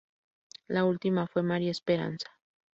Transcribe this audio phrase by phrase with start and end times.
[0.67, 2.25] La última fue María Esperanza.